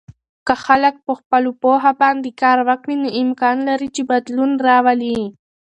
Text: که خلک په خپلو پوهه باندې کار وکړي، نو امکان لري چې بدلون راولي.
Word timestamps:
که 0.47 0.53
خلک 0.65 0.95
په 1.05 1.13
خپلو 1.19 1.49
پوهه 1.61 1.91
باندې 2.01 2.29
کار 2.41 2.57
وکړي، 2.69 2.95
نو 3.03 3.09
امکان 3.23 3.57
لري 3.67 3.89
چې 3.95 4.01
بدلون 4.11 4.51
راولي. 4.67 5.19